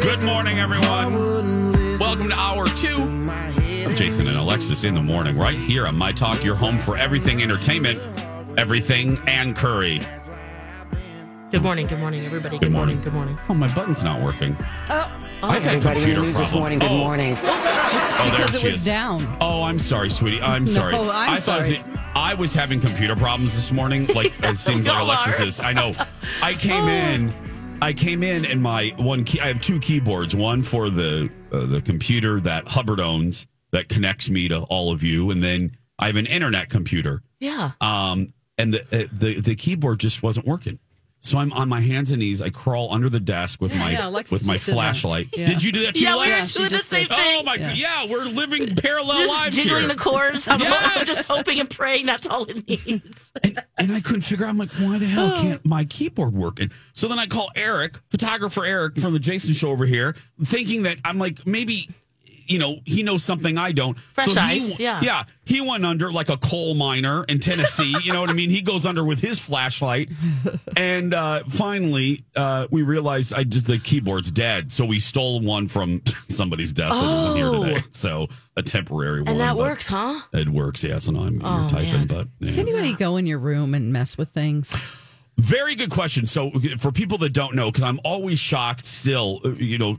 [0.00, 1.98] Good morning, everyone.
[1.98, 3.02] Welcome to hour two
[3.86, 6.96] of Jason and Alexis in the morning, right here on My Talk, your home for
[6.96, 8.00] everything entertainment,
[8.58, 10.00] everything and curry.
[11.50, 12.58] Good morning, good morning, everybody.
[12.58, 12.96] Good Good, morning.
[12.96, 13.04] morning.
[13.04, 13.38] good morning.
[13.48, 14.56] Oh, my button's not working.
[14.88, 15.10] Oh,
[15.42, 16.60] I've had Everybody in the computer news this problem.
[16.60, 16.78] morning.
[16.78, 16.96] Good Oh.
[16.98, 17.36] morning.
[17.42, 18.84] Oh, there because it she was is.
[18.84, 19.36] down.
[19.40, 20.40] Oh, I'm sorry, sweetie.
[20.42, 20.94] I'm sorry.
[20.94, 21.76] I'm I thought sorry.
[21.76, 24.06] it- I was having computer problems this morning.
[24.08, 25.60] Like it seems like Alexis is.
[25.60, 25.94] I know.
[26.42, 26.88] I came oh.
[26.88, 27.49] in.
[27.82, 29.40] I came in and my one key.
[29.40, 30.36] I have two keyboards.
[30.36, 35.02] One for the uh, the computer that Hubbard owns that connects me to all of
[35.02, 37.22] you, and then I have an internet computer.
[37.38, 37.72] yeah.
[37.80, 40.78] Um, and the uh, the the keyboard just wasn't working.
[41.22, 42.40] So I'm on my hands and knees.
[42.40, 44.76] I crawl under the desk with my yeah, with my just did that.
[44.76, 45.28] flashlight.
[45.36, 45.46] Yeah.
[45.46, 46.04] Did you do that too?
[46.04, 47.16] Yeah, we were doing the same did.
[47.16, 47.40] thing.
[47.40, 47.74] Oh my yeah.
[47.74, 49.88] yeah, we're living parallel just lives jiggling here.
[49.88, 50.48] the cords.
[50.48, 50.96] I'm, Yes.
[50.96, 53.32] I'm just hoping and praying that's all it needs.
[53.44, 54.48] and, and I couldn't figure out.
[54.48, 55.42] I'm like, why the hell oh.
[55.42, 56.58] can't my keyboard work?
[56.58, 60.84] And so then I call Eric, photographer Eric from the Jason Show over here, thinking
[60.84, 61.90] that I'm like maybe.
[62.50, 63.96] You know, he knows something I don't.
[64.12, 65.00] Fresh he, eyes, yeah.
[65.02, 65.22] Yeah.
[65.44, 67.94] He went under like a coal miner in Tennessee.
[68.02, 68.50] you know what I mean?
[68.50, 70.10] He goes under with his flashlight.
[70.76, 74.72] And uh, finally, uh, we realized I just the keyboard's dead.
[74.72, 77.64] So we stole one from somebody's desk that isn't here Oh.
[77.64, 77.84] today.
[77.92, 79.28] So a temporary one.
[79.30, 80.20] And that works, huh?
[80.32, 80.98] It works, yeah.
[80.98, 82.06] So now I'm Oh, typing, man.
[82.08, 82.46] but yeah.
[82.46, 84.76] Does anybody go in your room and mess with things?
[85.38, 86.26] Very good question.
[86.26, 89.96] So, for people that don't know, because I'm always shocked still, uh, you know,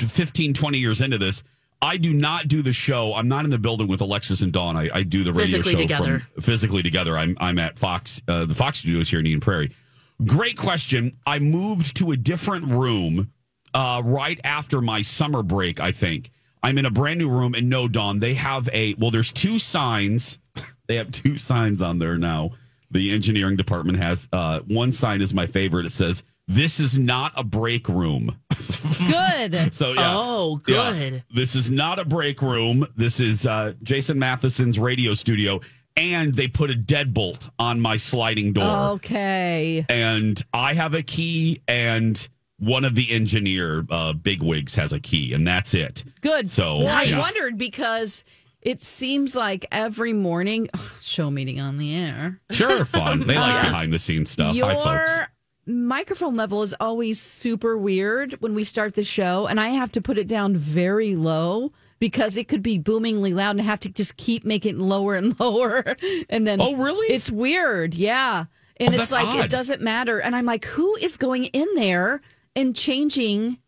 [0.00, 1.44] 15, 20 years into this,
[1.82, 3.14] I do not do the show.
[3.14, 4.76] I'm not in the building with Alexis and Dawn.
[4.76, 6.18] I, I do the radio Physically show together.
[6.34, 7.16] from physically together.
[7.16, 9.70] I'm, I'm at Fox, uh, the Fox studios here in Eden Prairie.
[10.26, 11.12] Great question.
[11.26, 13.32] I moved to a different room
[13.72, 16.30] uh, right after my summer break, I think.
[16.62, 19.58] I'm in a brand new room, and no, Dawn, they have a, well, there's two
[19.58, 20.38] signs.
[20.88, 22.50] they have two signs on there now.
[22.90, 25.86] The engineering department has uh, one sign is my favorite.
[25.86, 28.36] It says, This is not a break room.
[29.08, 29.72] Good.
[29.72, 30.14] So, yeah.
[30.16, 30.92] Oh, Yeah.
[30.92, 31.24] good.
[31.32, 32.86] This is not a break room.
[32.96, 35.60] This is uh, Jason Matheson's radio studio.
[35.96, 39.84] And they put a deadbolt on my sliding door Okay.
[39.88, 42.26] and I have a key, and
[42.58, 46.02] one of the engineer uh, bigwigs has a key, and that's it.
[46.20, 46.48] Good.
[46.50, 48.24] So, well, I wondered because
[48.62, 50.68] it seems like every morning,
[51.00, 53.20] show meeting on the air, Sure, fun.
[53.26, 54.54] They like behind the scenes stuff.
[54.56, 54.74] your Hi,
[55.06, 55.10] folks.
[55.66, 60.00] Microphone level is always super weird when we start the show, and I have to
[60.00, 64.16] put it down very low because it could be boomingly loud and have to just
[64.16, 65.84] keep making it lower and lower.
[66.28, 67.12] And then, Oh, really?
[67.14, 67.94] It's weird.
[67.94, 68.46] Yeah.
[68.78, 69.44] And Oh, it's like, odd.
[69.44, 70.18] it doesn't matter.
[70.18, 72.22] And I'm like, who is going in there
[72.56, 73.58] and changing,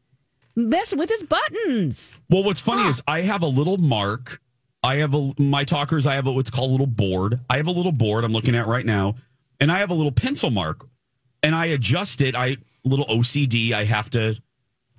[0.57, 2.23] messing with his buttons?
[2.31, 4.41] Well, what's funny is I have a little mark.
[4.83, 6.07] I have a my talkers.
[6.07, 7.39] I have a, what's called a little board.
[7.51, 9.15] I have a little board I'm looking at right now,
[9.61, 10.89] and I have a little pencil mark,
[11.43, 12.35] and I adjust it.
[12.35, 13.73] I little OCD.
[13.73, 14.37] I have to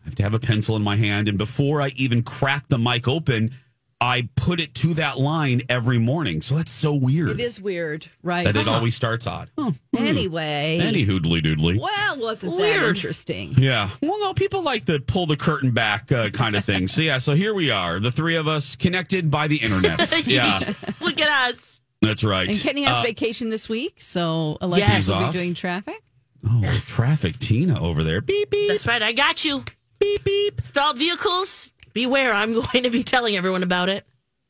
[0.01, 2.77] I have to have a pencil in my hand, and before I even crack the
[2.77, 3.55] mic open,
[4.01, 6.41] I put it to that line every morning.
[6.41, 7.29] So that's so weird.
[7.29, 8.43] It is weird, right?
[8.43, 9.49] that it always starts odd.
[9.95, 10.79] Anyway.
[10.81, 11.79] Any hoodly doodly.
[11.79, 13.53] Well, wasn't that interesting?
[13.57, 13.89] Yeah.
[14.01, 16.89] Well, no, people like the pull the curtain back uh, kind of thing.
[16.89, 20.01] So, yeah, so here we are, the three of us connected by the internet.
[20.27, 21.79] Yeah, Look at us.
[22.01, 22.49] that's right.
[22.49, 25.09] And Kenny has Uh, vacation this week, so Alexis Yes.
[25.09, 26.02] will be doing traffic.
[26.49, 27.37] Oh, there's traffic.
[27.39, 28.21] Tina over there.
[28.21, 29.01] Beep, beep, That's right.
[29.01, 29.63] I got you.
[29.99, 30.61] beep, beep.
[30.61, 31.71] Stalled vehicles.
[31.93, 32.33] Beware.
[32.33, 34.05] I'm going to be telling everyone about it,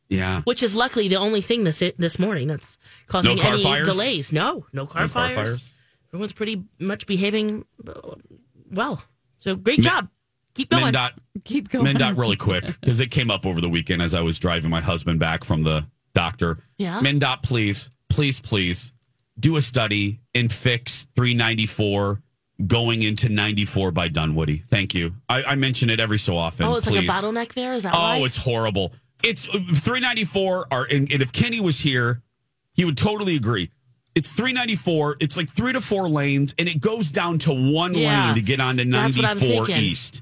[0.10, 0.42] Yeah.
[0.44, 3.88] which is luckily the only thing this this morning that's causing car any fires?
[3.88, 4.32] delays.
[4.34, 5.36] No, no car, No car fires.
[5.50, 5.76] fires?
[6.10, 8.16] Everyone's pretty much behaving uh,
[8.72, 9.04] well.
[9.40, 10.08] So great job.
[10.56, 10.94] Keep going.
[10.94, 11.12] MnDOT,
[11.44, 11.96] Keep going.
[11.98, 14.82] MnDOT really quick because it came up over the weekend as I was driving my
[14.82, 16.60] husband back from the doctor.
[16.78, 17.00] Yeah.
[17.02, 18.94] MnDOT, please, please, please
[19.40, 22.22] do a study and fix 394
[22.68, 24.64] going into 94 by Dunwoody.
[24.70, 25.16] Thank you.
[25.28, 26.66] I, I mention it every so often.
[26.68, 27.08] Oh, it's please.
[27.08, 27.74] like a bottleneck there.
[27.74, 28.18] Is that Oh, why?
[28.18, 28.94] it's horrible.
[29.24, 32.22] It's uh, 394 are and, and if Kenny was here,
[32.74, 33.72] he would totally agree.
[34.16, 35.18] It's 394.
[35.20, 38.28] It's like three to four lanes, and it goes down to one Yeah.
[38.28, 39.76] lane to get onto That's what I'm 94.
[39.76, 40.22] East.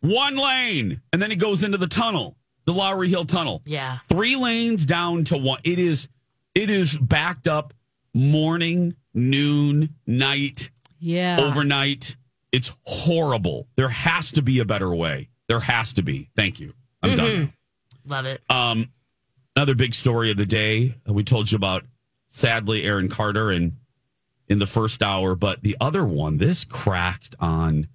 [0.00, 3.60] One lane, and then it goes into the tunnel, the Lowry Hill Tunnel.
[3.66, 3.98] yeah.
[4.08, 5.60] Three lanes down to one.
[5.64, 6.08] It is
[6.54, 7.74] it is backed up
[8.18, 11.38] morning, noon, night, Yeah.
[11.40, 12.16] overnight.
[12.52, 13.68] It's horrible.
[13.76, 15.28] There has to be a better way.
[15.48, 16.28] There has to be.
[16.36, 16.74] Thank you.
[17.02, 17.52] I'm done.
[18.04, 18.42] Love it.
[18.50, 18.90] Um,
[19.54, 20.94] another big story of the day.
[21.06, 21.84] We told you about
[22.28, 23.76] sadly Aaron Carter and
[24.48, 27.86] in the first hour, but the other one, this cracked on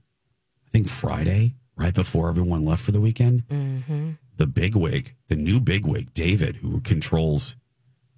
[0.68, 3.44] I think Friday, right before everyone left for the weekend.
[3.48, 4.12] Mm-hmm.
[4.38, 7.56] The bigwig, the new bigwig, David, who controls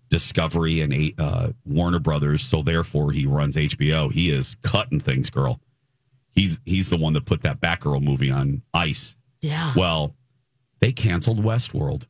[0.10, 4.12] Discovery and uh, Warner Brothers, so therefore he runs HBO.
[4.12, 5.60] He is cutting things, girl.
[6.32, 9.16] He's he's the one that put that Batgirl movie on ice.
[9.42, 9.74] Yeah.
[9.76, 10.16] Well,
[10.80, 12.06] they canceled Westworld.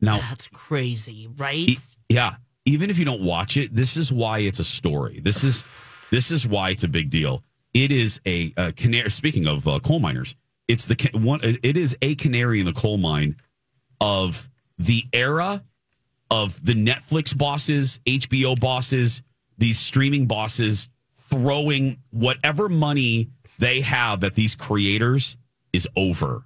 [0.00, 1.56] Now, That's crazy, right?
[1.56, 2.36] E- yeah.
[2.66, 5.20] Even if you don't watch it, this is why it's a story.
[5.20, 5.64] This is
[6.10, 7.42] this is why it's a big deal.
[7.74, 9.10] It is a, a canary.
[9.10, 10.36] Speaking of uh, coal miners,
[10.68, 11.40] it's the one.
[11.42, 13.36] It is a canary in the coal mine
[14.00, 14.48] of
[14.78, 15.62] the era
[16.30, 19.22] of the Netflix bosses, HBO bosses,
[19.58, 25.36] these streaming bosses throwing whatever money they have at these creators
[25.72, 26.44] is over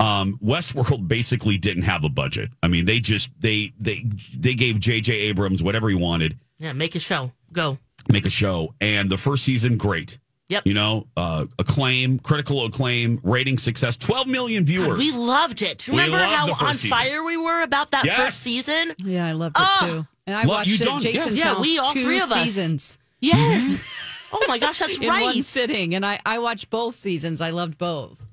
[0.00, 2.50] um, Westworld basically didn't have a budget.
[2.62, 4.04] I mean, they just they they
[4.36, 5.12] they gave J.J.
[5.12, 7.32] Abrams whatever he wanted, yeah, make a show.
[7.52, 7.78] Go.
[8.10, 10.18] make a show, and the first season, great.
[10.48, 10.66] Yep.
[10.66, 14.98] You know, uh, acclaim, critical acclaim, rating success, twelve million viewers.
[14.98, 15.86] We loved it.
[15.88, 16.90] Remember loved how on season.
[16.90, 18.16] fire we were about that Yes.
[18.18, 18.94] first season?
[19.04, 19.86] Yeah, I loved it Oh.
[19.86, 20.06] too.
[20.26, 20.82] And I Love- watched you it.
[20.82, 21.44] don't- Jason's yes.
[21.44, 22.42] Yeah, house, we all two three of us.
[22.44, 23.92] seasons Yes.
[24.32, 25.44] oh my gosh, that's in one right.
[25.44, 27.40] sitting, and I I watched both seasons.
[27.42, 28.24] I loved both.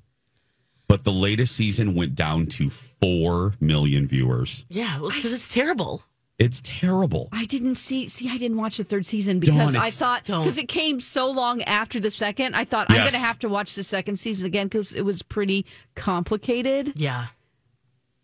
[0.87, 4.65] but the latest season went down to four million viewers.
[4.69, 6.03] Yeah, because it's terrible.
[6.37, 7.29] It's terrible.
[7.31, 10.57] I didn't see see I didn't watch the third season because Dawn, I thought because
[10.57, 12.55] it came so long after the second.
[12.55, 15.21] I thought I'm going to have to watch the second season again because it was
[15.21, 15.65] pretty
[15.95, 16.93] complicated.
[16.95, 17.27] Yeah.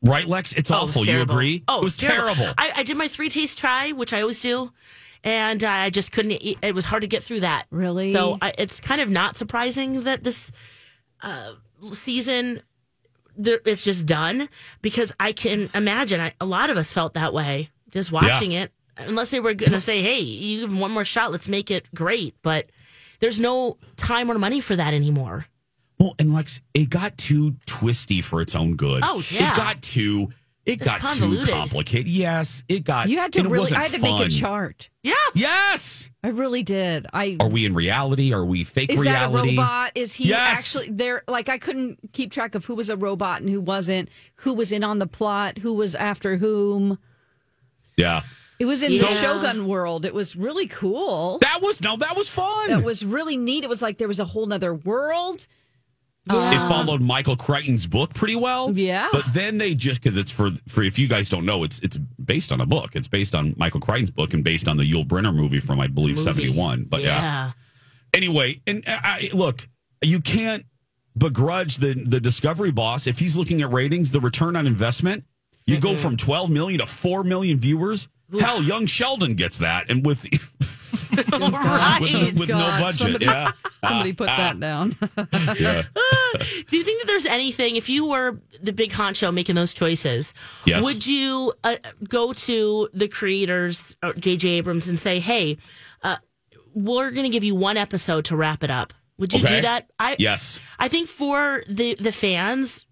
[0.03, 0.51] Right, Lex?
[0.53, 1.05] It's Oh, it awful.
[1.05, 1.63] You agree?
[1.67, 2.47] Oh, it was terrible.
[2.57, 4.73] I, I did my three taste try, which I always do,
[5.23, 6.31] and I just couldn't.
[6.31, 7.65] Eat, it was hard to get through that.
[7.69, 8.11] Really?
[8.11, 10.51] So I, it's kind of not surprising that this
[11.21, 11.53] uh,
[11.93, 12.61] season
[13.37, 14.49] there, it's just done
[14.81, 18.71] because I can imagine I, a lot of us felt that way just watching it.
[18.97, 21.31] Unless they were going to say, "Hey, you give 'em one more shot.
[21.31, 22.69] Let's make it great," but
[23.19, 25.45] there's no time or money for that anymore.
[25.99, 29.01] Well, and Lex, it got too twisty for its own good.
[29.05, 29.53] Oh, yeah.
[29.53, 30.29] It got too
[30.65, 32.07] it It's got too complicated.
[32.07, 34.89] Yes, it got You had to really I had to make a chart.
[35.01, 35.13] Yeah.
[35.33, 36.09] Yes.
[36.23, 37.07] I really did.
[37.13, 38.31] I Are we in reality?
[38.33, 39.35] Are we fake is reality?
[39.35, 39.91] that a robot?
[39.95, 40.57] Is he Yes.
[40.75, 41.23] actually there?
[41.27, 44.09] Like I couldn't keep track of who was a robot and who wasn't.
[44.37, 45.57] Who was in on the plot?
[45.59, 46.99] Who was after whom?
[48.01, 48.23] Yeah.
[48.61, 50.05] It was in the Shogun world.
[50.05, 51.39] It was really cool.
[51.39, 52.69] That was no, that was fun.
[52.69, 53.63] That was really neat.
[53.63, 55.47] It was like there was a whole nother world.
[56.29, 58.77] it followed Michael Crichton's book pretty well.
[58.77, 59.07] Yeah.
[59.11, 61.97] But then they just because it's for for if you guys don't know, it's it's
[61.97, 62.91] based on a book.
[62.93, 65.87] It's based on Michael Crichton's book and based on the Yul Brynner movie from I
[65.87, 66.85] believe seventy one.
[66.87, 67.07] But yeah.
[67.07, 67.51] yeah.
[68.13, 69.67] Anyway, and uh, I, look,
[70.03, 70.65] you can't
[71.17, 75.23] begrudge the the Discovery boss if he's looking at ratings, the return on investment.
[75.65, 78.07] You go from twelve million to four million viewers.
[78.39, 80.23] Hell, young Sheldon gets that, and with
[81.31, 81.97] right.
[82.01, 82.99] with, with no budget.
[82.99, 83.51] somebody- yeah,
[83.83, 84.95] Somebody put that down.
[85.59, 85.83] yeah.
[86.67, 90.33] Do you think that there's anything, if you were the big honcho making those choices,
[90.65, 90.83] Yes.
[90.83, 91.75] would you uh,
[92.07, 94.47] go to the creators, or J.J.
[94.49, 95.57] Abrams, and say, hey,
[96.03, 96.17] uh,
[96.73, 98.93] we're going to give you one episode to wrap it up?
[99.17, 99.55] Would you Okay.
[99.57, 99.89] do that?
[99.99, 100.61] I, Yes.
[100.79, 102.85] I think for the, the fans,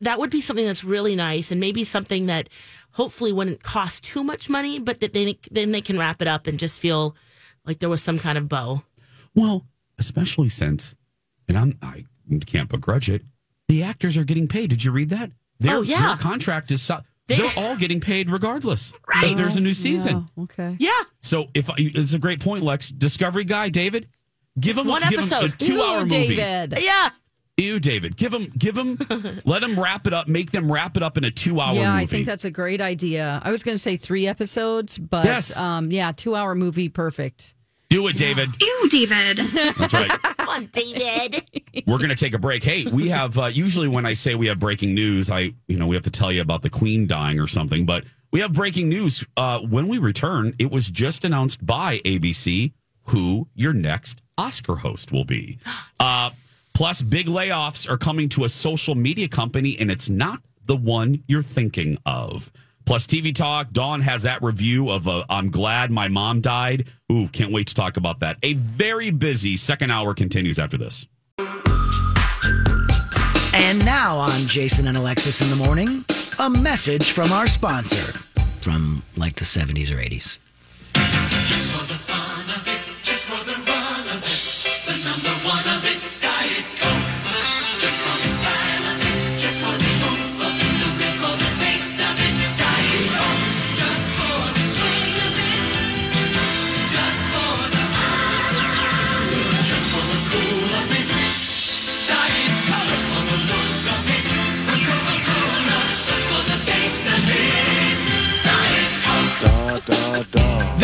[0.00, 2.48] that would be something that's really nice and maybe something that
[2.92, 6.46] hopefully wouldn't cost too much money, but that they, then they can wrap it up
[6.46, 7.14] and just feel
[7.64, 8.82] like there was some kind of bow.
[9.34, 9.66] Well,
[9.98, 10.94] especially since,
[11.48, 12.04] and I'm I
[12.46, 13.22] can't begrudge it.
[13.68, 14.70] The actors are getting paid.
[14.70, 15.30] Did you read that?
[15.60, 16.08] Their, Oh, yeah.
[16.08, 16.80] their contract is.
[16.82, 18.92] So, They- they're all getting paid regardless.
[19.06, 19.32] Right.
[19.32, 20.26] If there's a new oh, season.
[20.36, 20.76] Yeah, okay.
[20.78, 21.00] Yeah.
[21.20, 22.88] So if it's a great point, Lex.
[22.88, 24.08] Discovery guy, David,
[24.58, 25.58] give him one give him a episode.
[25.58, 26.36] two-hour movie.
[26.36, 26.78] David.
[26.80, 27.10] Yeah.
[27.58, 28.98] Ew, David, give him, give him,
[29.44, 30.28] let him wrap it up.
[30.28, 31.80] Make them wrap it up in a two-hour movie.
[31.80, 32.02] Yeah, movie.
[32.02, 33.42] I think that's a great idea.
[33.44, 35.56] I was going to say three episodes, but Yes.
[35.56, 37.54] um, yeah, two hour movie, perfect.
[37.90, 38.50] Do it, David.
[38.60, 39.38] Ew, David.
[39.78, 40.10] That's right.
[40.22, 41.42] Come on, David.
[41.86, 42.62] We're going to take a break.
[42.62, 45.86] Hey, we have uh, usually when I say we have breaking news, I you know
[45.86, 48.90] we have to tell you about the Queen dying or something, but we have breaking
[48.90, 49.24] news.
[49.38, 52.72] Uh, when we return, it was just announced by ABC
[53.04, 55.58] who your next Oscar host will be.
[56.00, 56.30] Uh,
[56.78, 61.24] plus, big layoffs are coming to a social media company, and it's not the one
[61.26, 62.52] you're thinking of.
[62.84, 66.86] Plus, TV Talk, Dawn has that review of uh, I'm Glad My Mom Died.
[67.10, 68.38] Ooh, can't wait to talk about that.
[68.44, 71.08] A very busy second hour continues after this.
[73.54, 76.04] And now on Jason and Alexis in the morning,
[76.38, 78.12] a message from our sponsor
[78.62, 80.38] from like the 70s or 80s.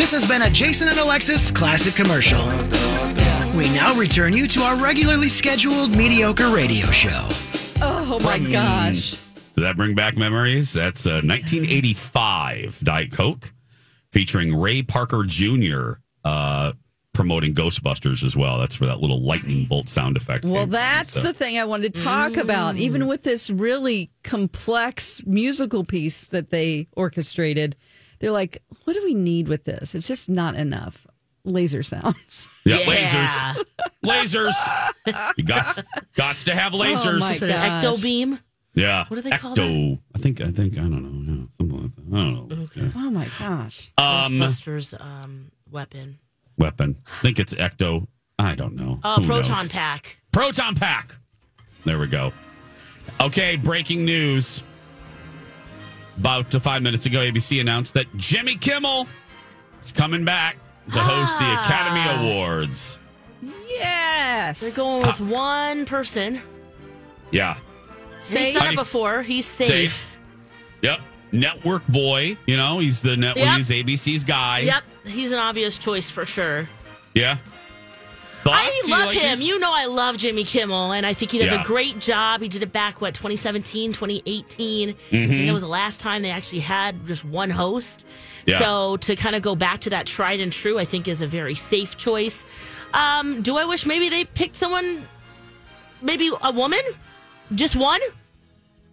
[0.05, 2.39] This has been a Jason and Alexis classic commercial.
[3.57, 7.27] We now return you to our regularly scheduled mediocre radio show.
[7.81, 9.13] Oh my From- gosh.
[9.13, 10.75] Does that bring back memories?
[10.75, 13.51] That's uh, 1985 Diet Coke
[14.13, 15.93] featuring Ray Parker Jr.
[16.23, 16.73] Uh,
[17.15, 18.59] promoting Ghostbusters as well.
[18.59, 20.45] That's where that little lightning bolt sound effect.
[20.45, 20.71] Well, came from.
[20.73, 22.77] that's So- the thing I wanted to talk about.
[22.77, 27.75] Even with this really complex musical piece that they orchestrated,
[28.19, 29.95] they're like, what do we need with this?
[29.95, 31.07] It's just not enough.
[31.45, 32.49] Laser sounds.
[32.65, 33.55] yeah, Yeah.
[33.55, 33.65] lasers,
[34.05, 35.33] lasers.
[35.37, 37.17] you got got to have lasers.
[37.17, 37.85] Oh my gosh.
[37.85, 38.39] ecto beam?
[38.75, 40.01] yeah, What do they call Ecto.
[40.15, 41.33] I think I think I don't know.
[41.33, 42.17] Yeah, something like that.
[42.17, 42.67] I don't know.
[42.75, 42.91] Yeah.
[42.97, 43.93] Oh my gosh.
[43.99, 46.19] Um, Ghostbusters um, weapon.
[46.59, 46.97] weapon.
[47.07, 48.07] I think it's Ecto.
[48.39, 48.99] I don't know.
[49.05, 49.69] Oh, Who proton knows?
[49.69, 50.19] pack.
[50.33, 51.15] Proton Pack.
[51.85, 52.33] There we go.
[53.21, 54.63] Okay, breaking news.
[56.19, 59.07] About uh, five minutes ago, ABC announced that Jimmy Kimmel
[59.83, 60.57] is coming back
[60.93, 62.99] to host the Academy Awards.
[63.69, 64.61] Yes.
[64.61, 66.41] They're going with one person.
[67.31, 67.57] Yeah.
[68.17, 68.55] He's Safe.
[68.55, 69.23] done it before.
[69.23, 69.69] He's safe.
[69.69, 70.21] Safe.
[70.83, 71.01] Yep.
[71.33, 72.37] Network boy.
[72.47, 73.45] You know, he's the network.
[73.45, 73.57] Yep.
[73.57, 74.61] He's ABC's guy.
[74.61, 76.69] Yep, he's an obvious choice for sure.
[77.15, 77.39] Yeah.
[78.53, 78.83] I?
[78.85, 79.41] You love like him.
[79.41, 81.63] You know I love Jimmy Kimmel, and I think he does Yeah.
[81.63, 82.41] a great job.
[82.43, 84.89] He did it back, what, 2017, 2018.
[84.91, 85.17] Mm-hmm.
[85.17, 88.05] I think that was the last time they actually had just one host.
[88.47, 88.59] Yeah.
[88.59, 91.27] So to kind of go back to that tried and true, I think is a
[91.27, 92.45] very safe choice.
[92.93, 95.07] Um, do I wish maybe they picked someone,
[96.03, 96.81] maybe a woman?
[97.55, 98.01] Just one?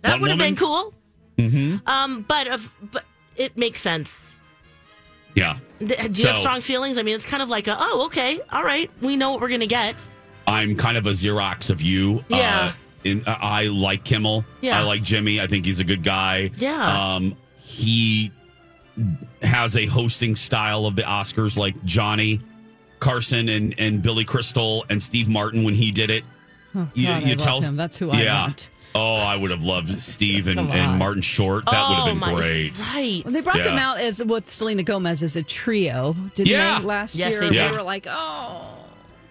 [0.01, 0.93] That would have been cool.
[1.37, 1.87] Mm-hmm.
[1.87, 3.03] Um, but, of, but
[3.35, 4.30] it makes sense.
[5.35, 5.57] Yeah.
[5.79, 6.97] Do you have strong feelings?
[6.97, 9.49] I mean, it's kind of like a, oh, okay, all right, we know what we're
[9.49, 10.07] gonna get.
[10.47, 12.23] I'm kind of a Xerox of you.
[12.27, 12.65] Yeah.
[12.65, 12.71] Uh,
[13.03, 14.45] in, uh, I like Kimmel.
[14.61, 14.79] Yeah.
[14.79, 15.41] I like Jimmy.
[15.41, 16.51] I think he's a good guy.
[16.57, 17.15] Yeah.
[17.15, 18.31] Um, he
[19.41, 22.39] has a hosting style of the Oscars like Johnny
[22.99, 26.23] Carson and, and Billy Crystal and Steve Martin when he did it.
[26.75, 27.75] Oh, God, I love him.
[27.75, 28.41] That's who I yeah.
[28.43, 28.69] want.
[28.93, 30.99] Oh, I would have loved Steve and, and.
[30.99, 31.63] Martin Short.
[31.65, 32.79] That would have been Oh, my- great.
[32.93, 33.21] Right.
[33.23, 36.79] Well, they brought them out as with Selena Gomez as a trio, didn't Yeah.
[36.79, 36.85] they?
[36.85, 37.71] Last Yes, year, they did.
[37.71, 38.67] they were like, "Oh,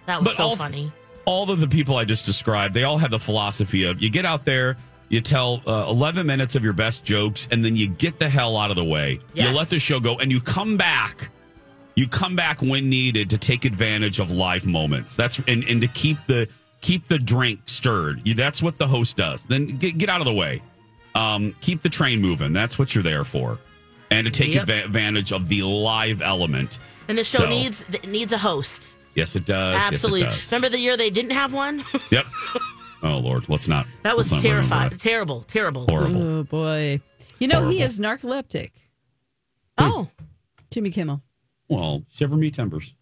[0.07, 0.91] That was But so all- funny.
[1.25, 4.25] all of the people I just described, they all had the philosophy of you get
[4.25, 4.77] out there,
[5.09, 8.57] you tell uh, 11 minutes of your best jokes, and then you get the hell
[8.57, 9.19] out of the way.
[9.35, 9.47] Yes.
[9.49, 11.29] You let the show go, and you come back.
[11.95, 15.13] You come back when needed to take advantage of live moments.
[15.15, 16.47] That's and, and to keep the
[16.81, 18.21] keep the drink stirred.
[18.25, 19.43] That's what the host does.
[19.45, 20.61] Then get, get out of the way.
[21.15, 22.53] Um, keep the train moving.
[22.53, 23.59] That's what you're there for,
[24.11, 24.67] and to take Yep.
[24.67, 26.79] adva- advantage of the live element.
[27.07, 28.87] And the show So- needs needs a host.
[29.15, 29.75] Yes, it does.
[29.75, 30.23] Yes, it Absolutely.
[30.23, 30.51] does.
[30.51, 31.83] Remember the year they didn't have one?
[32.11, 32.25] Yep.
[33.03, 33.87] Oh Lord, let's not.
[34.03, 34.97] that was let's not remember terrifying.
[34.97, 35.41] Terrible.
[35.43, 35.85] Terrible.
[35.87, 36.21] Horrible.
[36.35, 37.01] oh boy."
[37.39, 38.71] You know, he is narcoleptic.
[39.77, 40.09] Oh,
[40.69, 41.23] Jimmy Kimmel.
[41.67, 42.93] Well, shiver me timbers.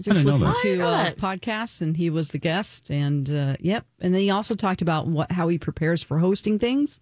[0.00, 2.90] I just didn't listened to I didn't know uh, podcasts, and he was the guest.
[2.90, 6.58] And uh, yep, and then he also talked about what how he prepares for hosting
[6.58, 7.00] things.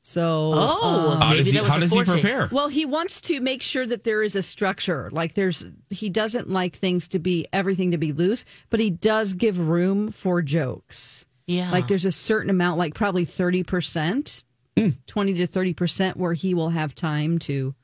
[0.00, 1.10] So, Oh.
[1.12, 2.20] um, How Maybe does he, that was how does he foretaste.
[2.22, 2.48] prepare?
[2.52, 5.10] well, he wants to make sure that there is a structure.
[5.12, 9.34] Like there's, he doesn't like things to be everything to be loose, but he does
[9.34, 11.26] give room for jokes.
[11.46, 11.70] yeah.
[11.70, 14.44] Like there's a certain amount, like probably 30%,
[14.78, 14.90] Hmm.
[15.08, 17.74] 20 to 30% where he will have time to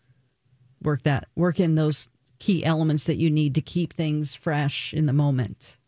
[0.81, 2.09] work that, work in those
[2.45, 5.79] key elements that you need to keep things fresh in the moment.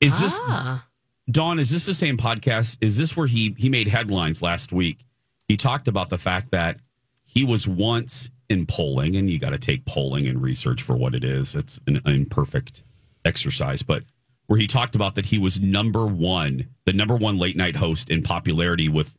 [0.00, 0.86] Is this ah.
[1.30, 1.58] Dawn?
[1.58, 2.78] Is this the same podcast?
[2.80, 5.04] Is this where he he made headlines last week?
[5.48, 6.78] He talked about the fact that
[7.24, 11.14] he was once in polling, and you got to take polling and research for what
[11.14, 11.54] it is.
[11.54, 12.82] It's an imperfect
[13.26, 14.02] exercise, but
[14.46, 18.08] where he talked about that he was number one, the number one late night host
[18.08, 19.18] in popularity with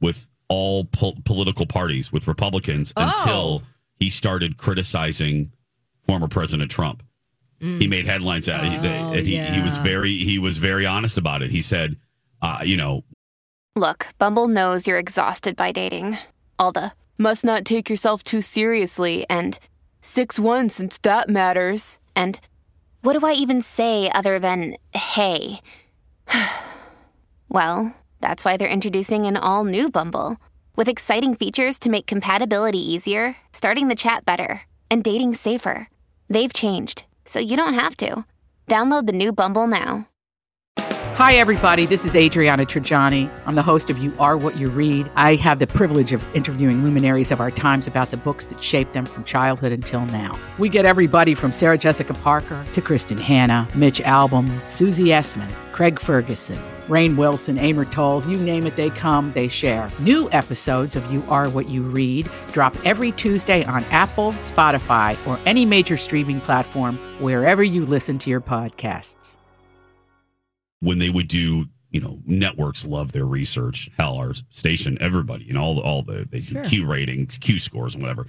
[0.00, 3.62] with all po- political parties, with Republicans, until
[4.00, 5.52] he started criticizing
[6.04, 7.02] former President Trump.
[7.60, 8.64] He made headlines out.
[8.64, 11.52] he, Oh, and he, he was very he was very honest about it.
[11.52, 11.96] He said,
[12.42, 13.04] uh, you know,
[13.76, 16.18] Look, Bumble knows you're exhausted by dating.
[16.58, 19.58] All the must not take yourself too seriously and
[20.00, 22.00] 6 1 since that matters.
[22.16, 22.40] And
[23.02, 25.60] what do I even say other than hey?
[27.48, 30.36] well, that's why they're introducing an all new Bumble
[30.74, 35.88] with exciting features to make compatibility easier, starting the chat better, and dating safer.
[36.32, 38.24] They've changed, so you don't have to.
[38.66, 40.08] Download the new Bumble now.
[40.78, 41.84] Hi, everybody.
[41.84, 43.30] This is Adriana Trigiani.
[43.44, 45.10] I'm the host of You Are What You Read.
[45.14, 48.94] I have the privilege of interviewing luminaries of our times about the books that shaped
[48.94, 50.38] them from childhood until now.
[50.58, 55.98] We get everybody from Sarah Jessica Parker to Kristin Hannah, Mitch Albom, Susie Essman, Craig
[55.98, 59.90] Ferguson, Rainn Wilson, Amor Towles, you name it, they come, they share.
[60.00, 65.38] New episodes of You Are What You Read drop every Tuesday on Apple, Spotify, or
[65.46, 69.36] any major streaming platform wherever you listen to your podcasts.
[70.80, 73.88] when they would do, you know, networks love their research.
[73.96, 77.60] Hell, our station, everybody, you know, all the, all the they do Q ratings, Q
[77.60, 78.26] scores, and whatever.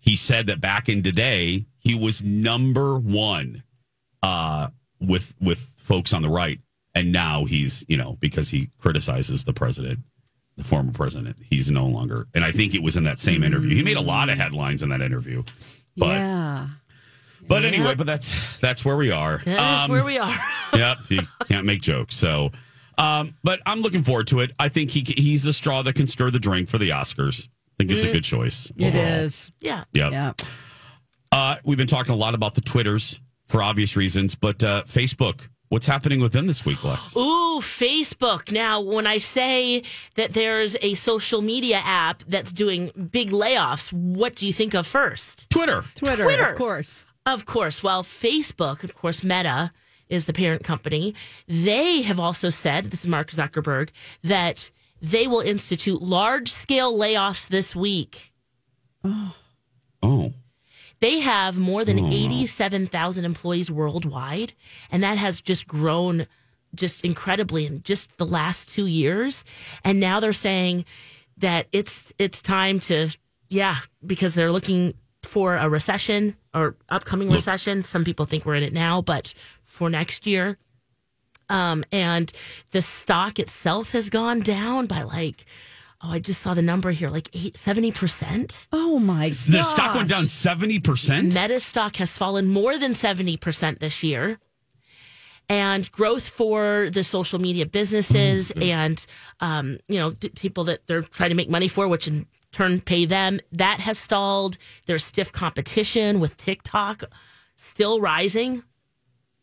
[0.00, 3.62] He said that back in today, he was number one
[4.22, 4.68] uh,
[5.00, 6.58] with with folks on the right,
[6.96, 10.00] and now he's, you know, because he criticizes the president,
[10.56, 12.26] the former president, he's no longer.
[12.34, 13.76] And I think it was in that same interview.
[13.76, 15.42] He made a lot of headlines in that interview,
[15.94, 16.68] but yeah.
[17.46, 19.42] but anyway, but that's that's where we are.
[19.44, 20.34] That is Um, where we are.
[20.72, 22.14] yep, you can't make jokes.
[22.14, 22.50] So,
[22.96, 24.52] um, but I'm looking forward to it.
[24.58, 27.46] I think he he's a straw that can stir the drink for the Oscars.
[27.46, 28.72] I think it's a good choice.
[28.78, 29.04] It overall.
[29.04, 29.52] is.
[29.60, 29.84] yeah.
[29.92, 30.12] Yep.
[30.12, 30.32] Yeah.
[31.30, 35.46] Uh, we've been talking a lot about the Twitters for obvious reasons, but uh, Facebook.
[35.68, 37.16] What's happening with them this week, Lex?
[37.16, 38.52] Ooh, Facebook.
[38.52, 39.82] Now, when I say
[40.14, 44.86] that there's a social media app that's doing big layoffs, what do you think of
[44.86, 45.50] first?
[45.50, 45.84] Twitter.
[45.96, 46.50] Twitter, Twitter.
[46.50, 47.04] of course.
[47.24, 47.82] Of course.
[47.82, 49.72] Well, Facebook, of course, Meta
[50.08, 51.14] is the parent company.
[51.48, 53.88] They have also said, this is Mark Zuckerberg,
[54.22, 54.70] that
[55.02, 58.32] they will institute large scale layoffs this week.
[60.02, 60.32] Oh,
[61.00, 64.54] They have more than 87,000 employees worldwide,
[64.90, 66.26] and that has just grown
[66.74, 69.44] just incredibly in just the last 2 years.
[69.84, 70.84] And now they're saying
[71.38, 73.10] that it's it's time to
[73.48, 77.84] yeah, because they're looking for a recession or upcoming recession.
[77.84, 80.58] Some people think we're in it now, but for next year.
[81.48, 82.32] Um, and
[82.72, 85.44] the stock itself has gone down by like,
[86.06, 88.66] oh, I just saw the number here, like eight, 70%.
[88.72, 89.36] Oh my god.
[89.48, 91.34] the stock went down seventy percent.
[91.34, 94.38] Meta stock has fallen more than 70% this year.
[95.48, 99.04] And growth for the social media businesses and,
[99.40, 102.80] um, you know, p- people that they're trying to make money for, which in turn
[102.80, 104.58] pay them, that has stalled.
[104.86, 107.04] There's stiff competition with TikTok
[107.54, 108.64] still rising.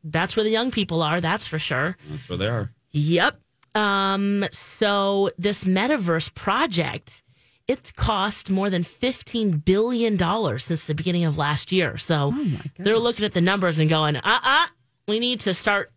[0.03, 1.95] That's where the young people are, that's for sure.
[2.09, 2.71] That's where they are.
[2.91, 3.39] Yep.
[3.75, 7.23] Um, so this metaverse project,
[7.67, 11.97] it's cost more than fifteen billion dollars since the beginning of last year.
[11.97, 12.33] So
[12.77, 14.67] they're looking at the numbers and going, uh uh
[15.07, 15.91] we need to start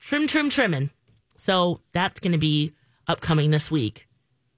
[0.00, 0.90] trim, trim, trimming.
[1.36, 2.72] So that's gonna be
[3.06, 4.06] upcoming this week.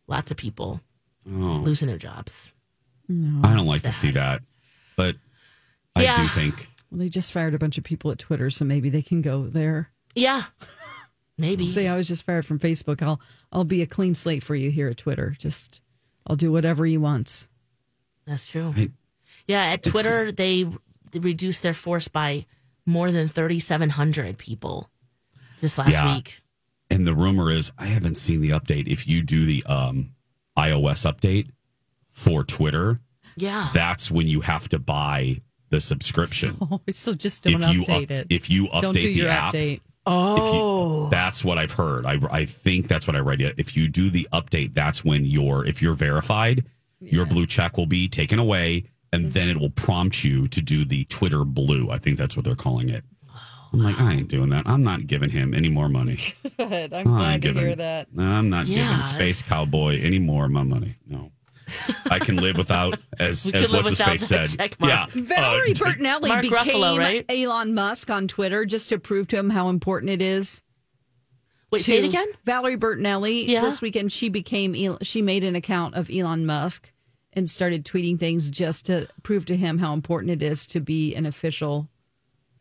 [0.06, 0.80] Lots of people
[1.26, 1.30] Oh,
[1.62, 2.50] losing their jobs.
[3.08, 4.40] I don't like to see that,
[4.96, 5.16] but
[5.94, 6.16] I Yeah.
[6.22, 9.02] do think Well, they just fired a bunch of people at Twitter, so maybe they
[9.02, 9.90] can go there.
[10.14, 10.44] Yeah.
[11.40, 11.66] Maybe.
[11.68, 13.02] Say I was just fired from Facebook.
[13.02, 13.20] I'll
[13.52, 15.34] I'll be a clean slate for you here at Twitter.
[15.38, 15.80] Just
[16.26, 17.48] I'll do whatever you want.
[18.26, 18.74] That's true.
[18.76, 18.90] I-
[19.48, 20.66] Yeah, at Twitter they,
[21.10, 22.46] they reduced their force by
[22.86, 24.90] more than thirty seven hundred people
[25.58, 26.14] just last Yeah.
[26.14, 26.40] week.
[26.90, 28.88] And the rumor is, I haven't seen the update.
[28.88, 30.12] If you do the um,
[30.58, 31.50] iOS update
[32.10, 33.00] for Twitter,
[33.36, 33.68] Yeah.
[33.72, 36.56] that's when you have to buy the subscription.
[36.70, 38.26] Oh, so just don't if you update up- it.
[38.30, 39.80] if you update don't do the your app, update.
[40.06, 42.06] Oh, that's what I've heard.
[42.06, 43.40] I I think that's what I read.
[43.40, 46.64] If you do the update, that's when your if you're verified,
[47.00, 49.32] your blue check will be taken away, and mm-hmm.
[49.32, 51.90] then it will prompt you to do the Twitter blue.
[51.90, 53.04] I think that's what they're calling it.
[53.72, 54.66] I'm like, I ain't doing that.
[54.66, 56.18] I'm not giving him any more money.
[56.58, 56.92] Good.
[56.92, 58.08] I'm glad ain't to giving, hear that.
[58.18, 60.96] I'm not Yeah, giving Space Cowboy any more of my money.
[61.06, 61.30] No.
[62.10, 64.76] I can live without, as We as live what's his face said.
[64.80, 67.24] Yeah, Valerie Uh, Bertinelli Mark became Ruffalo, right?
[67.28, 70.62] Elon Musk on Twitter just to prove to him how important it is.
[71.70, 72.26] Wait, say it again?
[72.44, 73.60] Valerie Bertinelli Yeah.
[73.62, 76.92] this weekend she became she made an account of Elon Musk
[77.32, 81.14] and started tweeting things just to prove to him how important it is to be
[81.14, 81.88] an official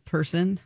[0.05, 0.59] person.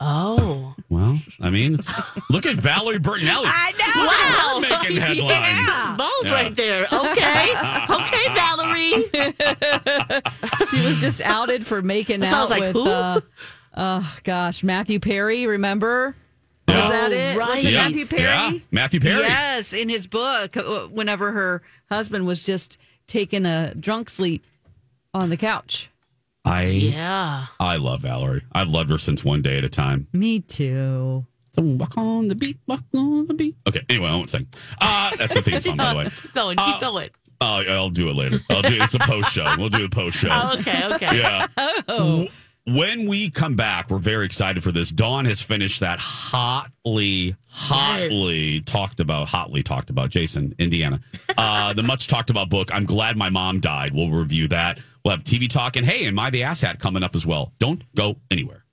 [0.00, 0.74] Oh.
[0.88, 3.44] Well, I mean, it's, look at Valerie Bertinelli.
[3.46, 4.02] I know.
[4.02, 4.78] Look her Wow.
[4.80, 5.24] making headlines.
[5.68, 5.94] Yeah.
[5.98, 6.32] Balls Yeah.
[6.32, 6.86] right there.
[6.92, 7.54] Okay.
[7.90, 9.04] okay, Valerie.
[10.70, 12.88] She was just outed for making So I out was like, with, who?
[12.88, 13.20] uh,
[13.76, 15.46] oh gosh, Matthew Perry.
[15.46, 16.14] Remember?
[16.68, 17.36] Was that it?
[17.38, 17.48] right.
[17.56, 17.88] Was it Yeah.
[17.88, 18.22] Matthew Perry?
[18.22, 18.58] Yeah.
[18.70, 19.20] Matthew Perry.
[19.22, 24.44] Yes, in his book, uh, whenever her husband was just taking a drunk sleep
[25.14, 25.88] on the couch.
[26.48, 27.46] I Yeah.
[27.60, 28.42] I love Valerie.
[28.52, 30.08] I've loved her since one day at a time.
[30.12, 31.26] Me too.
[31.52, 33.56] So walk on the beat, walk on the beat.
[33.68, 34.46] Okay, anyway, I won't sing.
[34.80, 36.04] Uh, that's the theme song, by the way.
[36.22, 36.56] Keep going.
[36.56, 37.10] Keep Uh, going.
[37.40, 38.40] Uh, I'll do it later.
[38.50, 39.54] I'll do it's a post show.
[39.58, 40.28] We'll do a post show.
[40.30, 40.86] Oh, okay.
[40.94, 41.18] Okay.
[41.18, 41.46] Yeah.
[41.88, 42.28] W-
[42.66, 44.90] When we come back, we're very excited for this.
[44.90, 51.00] Dawn has finished that hotly, hotly talked about, hotly talked about, Jason, Indiana.
[51.36, 53.94] Uh, the much talked about book, I'm Glad My Mom Died.
[53.94, 54.80] We'll review that.
[55.08, 57.54] We'll have TV talk and hey, and My the Ass Hat coming up as well.
[57.58, 58.66] Don't go anywhere.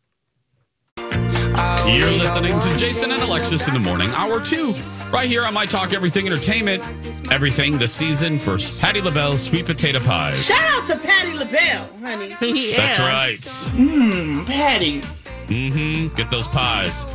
[0.97, 4.73] You're listening to Jason and Alexis in the morning, hour two,
[5.13, 6.83] right here on My Talk Everything Entertainment.
[7.31, 10.47] Everything the season for Patti LaBelle's sweet potato pies.
[10.47, 12.35] Shout out to Patti LaBelle, honey.
[12.41, 12.75] yeah.
[12.75, 13.39] That's right.
[13.73, 14.99] Mmm, Patti.
[15.47, 16.15] Mm-hmm.
[16.15, 17.05] Get those pies.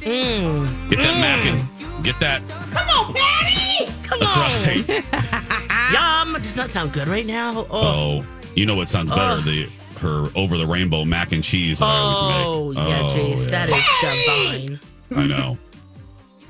[0.00, 0.88] Mm.
[0.88, 2.40] Get that mac and get that.
[2.70, 3.92] Come on, Patti.
[4.04, 4.42] Come That's on.
[4.64, 6.32] right.
[6.32, 6.40] Yum.
[6.40, 7.66] Does not sound good right now.
[7.70, 8.22] Oh.
[8.22, 9.40] Oh, you know what sounds better?
[9.40, 9.68] The
[10.00, 12.46] her over the rainbow mac and cheese that I always make.
[12.46, 12.88] Oh, make.
[12.88, 13.50] yeah, oh, Jace.
[13.50, 13.66] yeah.
[13.66, 14.80] That is divine.
[15.14, 15.58] I know.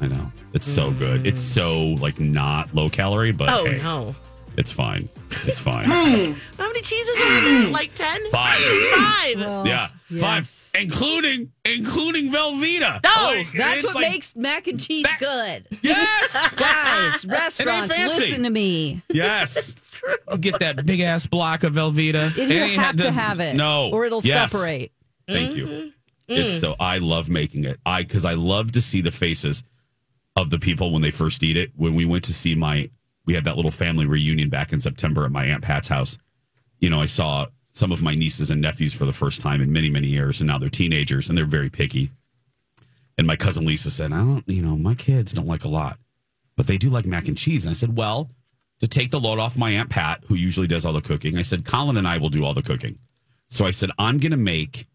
[0.00, 0.32] I know.
[0.52, 1.26] It's so good.
[1.26, 4.14] It's so like not low calorie, but Oh, hey, no.
[4.56, 5.08] it's fine.
[5.46, 5.86] It's fine.
[5.86, 6.32] Hmm.
[6.58, 7.68] How many cheeses are there?
[7.68, 8.30] Like 10?
[8.30, 8.58] Five.
[8.94, 9.66] Five.
[9.66, 10.70] yeah, yes.
[10.74, 13.00] five, including including Velveeta.
[13.02, 15.18] No, Like, That's what like- makes mac and cheese That-
[15.68, 15.78] good.
[15.82, 19.02] Yes, Guys, restaurants, listen to me.
[19.12, 19.90] yes.
[20.32, 22.34] You get that big ass block of Velveeta.
[22.36, 23.54] It, you have to have it.
[23.54, 24.50] No, Or it'll Yes.
[24.50, 24.92] separate.
[25.28, 25.66] Thank you.
[25.66, 25.88] Mm-hmm.
[26.28, 26.60] It's mm.
[26.60, 27.78] so I love making it.
[27.84, 29.62] I because I love to see the faces
[30.36, 31.72] of the people when they first eat it.
[31.76, 32.88] When we went to see my,
[33.26, 36.16] we had that little family reunion back in September at my aunt Pat's house.
[36.78, 39.72] You know, I saw some of my nieces and nephews for the first time in
[39.72, 42.10] many many years, and now they're teenagers and they're very picky.
[43.18, 45.98] And my cousin Lisa said, "I don't, you know, my kids don't like a lot,
[46.56, 48.30] but they do like mac and cheese." And I said, "Well."
[48.80, 51.42] To take the load off my aunt Pat, who usually does all the cooking, I
[51.42, 52.98] said Colin and I will do all the cooking.
[53.48, 54.86] So I said I'm going to make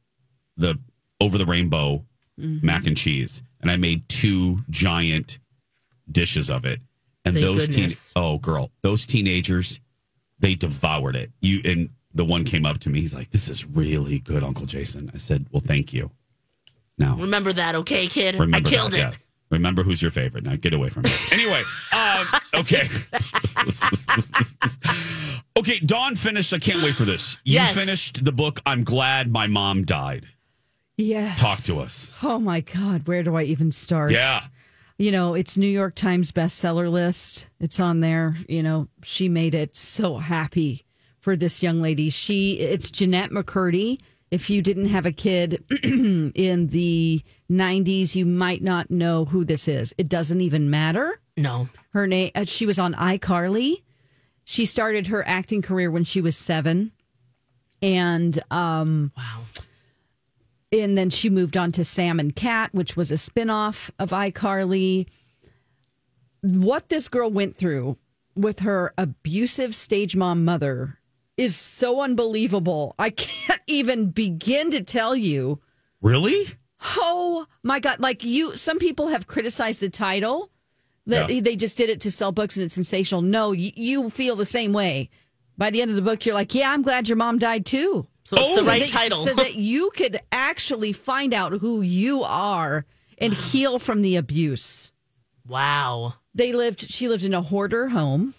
[0.57, 0.79] the
[1.21, 2.03] over the rainbow
[2.39, 2.65] mm-hmm.
[2.65, 5.39] mac and cheese, and I made two giant
[6.11, 6.79] dishes of it.
[7.23, 9.79] And Thank those teen oh girl, those teenagers,
[10.39, 11.31] they devoured it.
[11.41, 13.01] You and the one came up to me.
[13.01, 16.09] He's like, "This is really good, Uncle Jason." I said, "Well, thank you."
[16.97, 18.35] Now Remember that, okay, kid?
[18.39, 18.99] I killed that, it.
[18.99, 19.11] yeah.
[19.51, 20.43] Remember who's your favorite.
[20.45, 21.11] Now get away from me.
[21.31, 22.25] Anyway, um,
[22.55, 22.87] okay.
[25.59, 26.53] okay, Dawn finished.
[26.53, 27.37] I can't wait for this.
[27.43, 27.77] You Yes.
[27.79, 28.59] finished the book.
[28.65, 30.27] I'm glad my mom died.
[30.97, 31.39] Yes.
[31.39, 32.11] Talk to us.
[32.23, 34.11] Oh my God, where do I even start?
[34.11, 34.45] Yeah.
[34.97, 37.47] You know, it's New York Times bestseller list.
[37.59, 38.37] It's on there.
[38.47, 40.84] You know, she made it so happy
[41.25, 42.11] for this young lady.
[42.11, 43.99] She, it's Jennette McCurdy.
[44.29, 49.67] If you didn't have a kid in the 90s, you might not know who this
[49.67, 49.91] is.
[49.97, 51.19] It doesn't even matter.
[51.35, 51.67] No.
[51.93, 53.81] Her name, uh, she was on iCarly.
[54.43, 56.91] She started her acting career when she was seven.
[57.81, 59.41] And, um, Wow.
[60.71, 65.07] and then she moved on to Sam and Cat, which was a spinoff of iCarly.
[66.41, 67.97] What this girl went through
[68.35, 70.99] with her abusive stage mom mother
[71.37, 72.95] is so unbelievable.
[72.99, 75.59] I can't even begin to tell you.
[76.01, 76.47] Really?
[76.81, 77.99] Oh my God.
[77.99, 80.51] Like you, some people have criticized the title
[81.07, 81.41] that Yeah.
[81.41, 83.21] they just did it to sell books and it's sensational.
[83.21, 85.09] No, you, you feel the same way.
[85.57, 88.07] By the end of the book, you're like, yeah, I'm glad your mom died too.
[88.25, 88.63] So it's the oh.
[88.63, 89.17] So right that- title.
[89.19, 92.85] So that you could actually find out who you are
[93.17, 94.91] and heal from the abuse.
[95.47, 96.15] wow.
[96.37, 98.33] They lived, she lived in a hoarder home.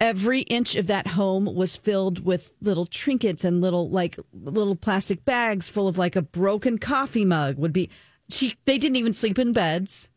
[0.00, 5.24] Every inch of that home was filled with little trinkets and little, like, little plastic
[5.24, 7.90] bags full of like a broken coffee mug would be.
[8.28, 10.10] She, they didn't even sleep in beds.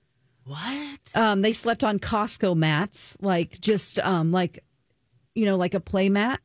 [0.45, 0.99] What?
[1.13, 4.63] Um, they slept on Costco mats, like just, um, like,
[5.35, 6.39] you know, like a play mat.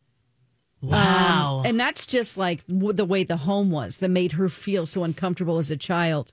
[0.81, 1.61] Wow.
[1.61, 4.85] Um, and that's just like w- the way the home was that made her feel
[4.85, 6.33] so uncomfortable as a child.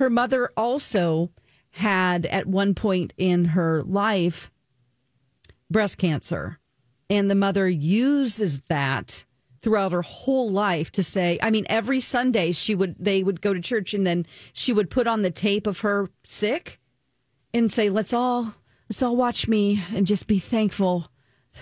[0.00, 1.30] Her mother also
[1.70, 4.50] had, at one point in her life,
[5.74, 6.58] breast cancer.
[7.10, 9.24] And the mother uses that
[9.60, 13.52] throughout her whole life to say, I mean, every Sunday she would, they would go
[13.52, 16.80] to church and then she would put on the tape of her sick
[17.52, 18.54] and say, let's all,
[18.88, 21.08] let's all watch me and just be thankful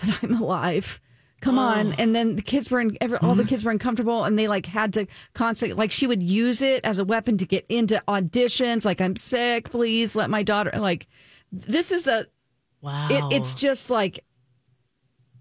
[0.01, 1.01] that I'm alive
[1.43, 1.63] come oh.
[1.63, 1.93] on.
[1.93, 3.49] And then the kids were in, every, all the mm.
[3.49, 6.99] kids were uncomfortable and they like had to constantly, like she would use it as
[6.99, 8.85] a weapon to get into auditions.
[8.85, 11.07] Like, I'm sick, please let my daughter, like,
[11.51, 12.25] this is a,
[12.83, 13.07] Wow.
[13.09, 14.19] it, it's just like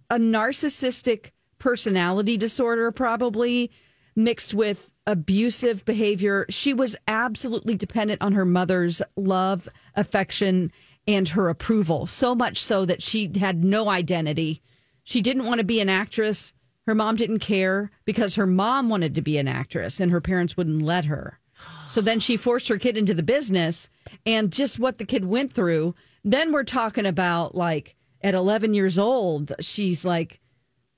[0.08, 3.70] a narcissistic personality disorder, probably
[4.14, 6.46] mixed with abusive behavior.
[6.48, 10.70] She was absolutely dependent on her mother's love, affection,
[11.08, 12.06] and her approval.
[12.06, 14.62] So much so that she had no identity.
[15.02, 16.52] She didn't want to be an actress.
[16.86, 20.56] Her mom didn't care because her mom wanted to be an actress and her parents
[20.56, 21.40] wouldn't let her.
[21.88, 23.88] So then she forced her kid into the business
[24.24, 25.94] and just what the kid went through.
[26.24, 30.40] Then we're talking about like at 11 years old, she's like,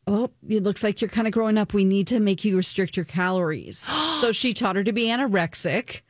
[0.07, 1.73] Oh, it looks like you're kind of growing up.
[1.73, 3.79] We need to make you restrict your calories.
[4.21, 6.01] so she taught her to be anorexic.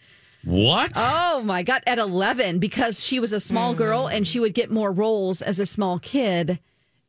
[0.43, 0.93] What?
[0.97, 1.83] Oh my God.
[1.87, 3.79] At 11, because she was a small mm.
[3.79, 6.59] girl and she would get more roles as a small kid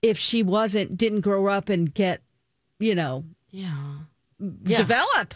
[0.02, 2.22] if she wasn't, didn't grow up and get,
[2.80, 3.96] you know, yeah.
[4.40, 4.78] Yeah.
[4.78, 5.34] develop.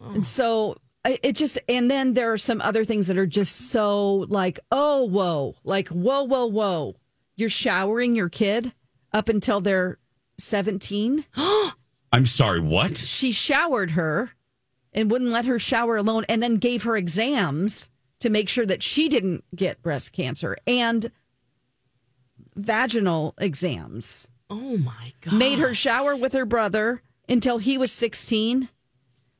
[0.00, 4.26] And so it just, and then there are some other things that are just so
[4.28, 6.96] like, oh, whoa, like, whoa, whoa, whoa.
[7.36, 8.72] You're showering your kid
[9.12, 9.98] up until they're
[10.38, 11.24] 17.
[12.12, 12.98] I'm sorry, what?
[12.98, 14.32] She showered her
[14.92, 17.88] and wouldn't let her shower alone and then gave her exams
[18.20, 21.10] to make sure that she didn't get breast cancer and
[22.54, 24.28] vaginal exams.
[24.50, 25.34] Oh my god.
[25.34, 28.68] Made her shower with her brother until he was 16.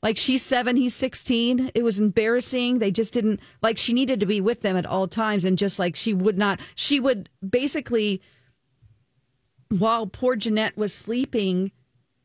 [0.03, 1.71] Like she's seven, he's 16.
[1.75, 2.81] It was embarrassing.
[2.81, 5.45] They just didn't, like, she needed to be with them at all times.
[5.45, 8.21] And just like she would not, she would basically,
[9.69, 11.71] while poor Jennette was sleeping,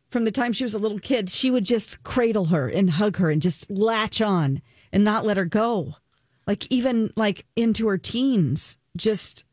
[0.10, 3.18] from the time she was a little kid, she would just cradle her and hug
[3.18, 4.62] her and just latch on
[4.92, 5.96] and not let her go.
[6.48, 9.44] Like even like into her teens, just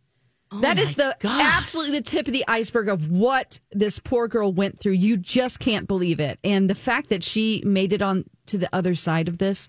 [0.55, 1.41] Oh that is the God.
[1.43, 4.93] absolutely the tip of the iceberg of what this poor girl went through.
[4.93, 6.39] You just can't believe it.
[6.45, 9.69] And the fact that she made it on to the other side of this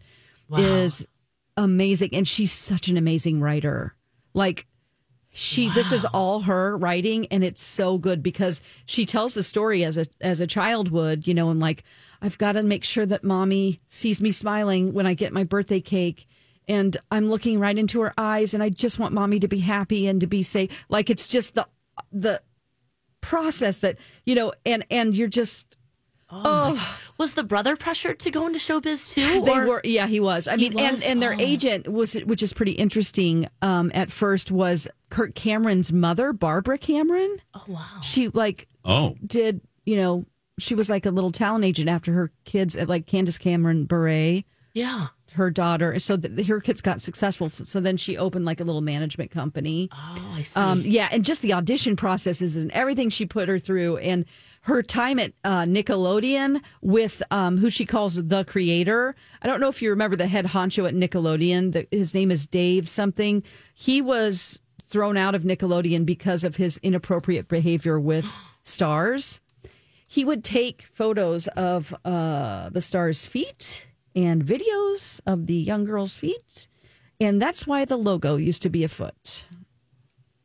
[0.56, 1.06] is
[1.58, 2.10] amazing.
[2.14, 3.96] And she's such an amazing writer.
[4.34, 4.68] Like
[5.32, 9.84] she this is all her writing and it's so good because she tells the story
[9.84, 11.84] as a as a child would, you know, and like
[12.22, 15.82] I've got to make sure that mommy sees me smiling when I get my birthday
[15.82, 16.28] cake
[16.68, 20.08] and I'm looking right into her eyes and I just want mommy to be happy
[20.08, 20.86] and to be safe.
[20.90, 21.68] Like it's just the
[22.12, 22.42] the
[23.22, 25.78] process that, you know, and and you're just
[26.30, 29.42] oh, Was the brother pressured to go into showbiz too?
[29.46, 31.02] they or- were yeah he was i He mean and was?
[31.04, 31.38] and their Oh.
[31.40, 37.38] agent was which is pretty interesting um at first was kirk cameron's mother barbara cameron
[37.54, 38.02] Oh wow.
[38.02, 40.26] she like Oh, did you know
[40.60, 44.42] she was like a little talent agent after her kids at like candace cameron bure
[44.74, 45.08] Yeah.
[45.36, 48.64] Her daughter so that her kids got successful so, so then she opened like a
[48.64, 50.60] little management company Oh, I see.
[50.60, 54.26] um, yeah, and just the audition processes and everything she put her through, and
[54.62, 59.16] her time at uh, Nickelodeon with um, who she calls the creator.
[59.44, 61.74] I don't know if you remember the head honcho at Nickelodeon.
[61.74, 63.44] The, his name is Dave something.
[63.76, 68.28] He was thrown out of Nickelodeon because of his inappropriate behavior with
[68.64, 69.40] stars.
[70.08, 76.18] He would take photos of uh, the stars' feet and videos of the young girls'
[76.18, 76.68] feet.
[77.20, 79.46] And that's why the logo used to be a foot.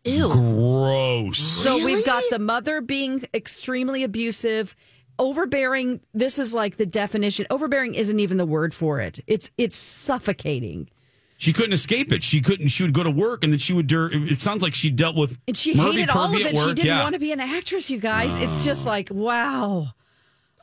[0.05, 0.29] Ew.
[0.29, 1.39] gross.
[1.39, 1.97] So Really?
[1.97, 4.75] we've got the mother being extremely abusive,
[5.19, 6.01] overbearing.
[6.15, 7.47] This is like the definition.
[7.51, 9.21] Overbearing isn't even the word for it.
[9.27, 10.89] It's it's suffocating.
[11.37, 12.23] She couldn't escape it.
[12.23, 12.69] She couldn't.
[12.69, 13.87] She would go to work, and then she would.
[13.87, 16.57] dur- It sounds like she dealt with And she Murphy hated all of it.
[16.57, 17.03] She didn't yeah.
[17.03, 18.37] want to be an actress, you guys.
[18.37, 18.91] It's just ah.
[18.91, 19.89] like, wow.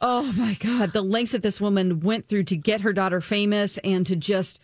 [0.02, 0.94] Oh my God.
[0.94, 4.60] The lengths that this woman went through to get her daughter famous and to just,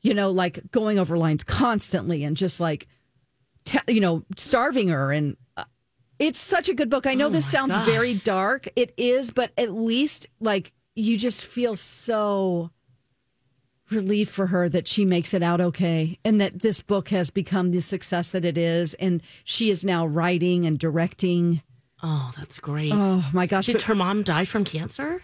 [0.00, 2.86] you know, like going over lines constantly and just like,
[3.64, 5.12] te- you know, starving her.
[5.12, 5.64] And uh,
[6.18, 7.06] it's such a good book.
[7.06, 7.86] I know this sounds gosh.
[7.86, 8.68] very dark.
[8.76, 12.70] It is, but at least like you just feel so
[13.90, 17.70] relieved for her that she makes it out okay and that this book has become
[17.70, 21.62] the success that it is and she is now writing and directing
[22.02, 22.92] Oh, that's great.
[22.94, 25.22] oh my gosh Did but her mom die from cancer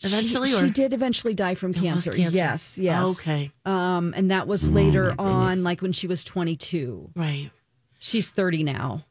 [0.00, 0.48] eventually?
[0.50, 0.60] she, or?
[0.66, 2.12] she did eventually die from cancer.
[2.12, 2.36] cancer.
[2.36, 3.50] yes yes Okay.
[3.64, 7.50] um and that was later on like when she was 22 Right.
[7.98, 9.04] she's 30 now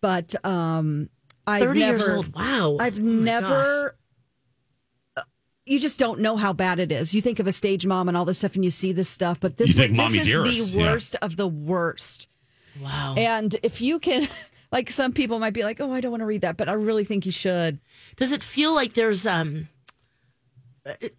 [0.00, 1.08] but um
[1.46, 2.34] i've 30 never years old.
[2.34, 2.78] Wow.
[2.80, 3.96] i've Oh never
[5.16, 5.22] uh,
[5.66, 7.12] you just don't know how bad it is.
[7.14, 9.40] You think of a stage mom and all this stuff, and you see this stuff,
[9.40, 10.92] but this, You think this Mommy is Dearest, the yeah.
[10.92, 12.28] worst of the worst.
[12.80, 13.14] Wow.
[13.18, 14.28] And if you can,
[14.72, 16.72] like some people might be like, oh, I don't want to read that, but I
[16.72, 17.78] really think you should.
[18.16, 19.68] Does it feel like there's um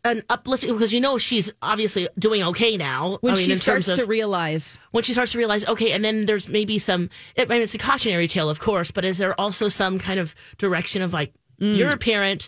[0.04, 3.18] an uplifting because you know she's obviously doing okay now.
[3.22, 5.92] When I mean, she in starts terms to realize, when she starts to realize, okay,
[5.92, 7.10] and then there's maybe some.
[7.38, 10.36] I mean, it's a cautionary tale, of course, but is there also some kind of
[10.58, 12.48] direction of like You're a parent.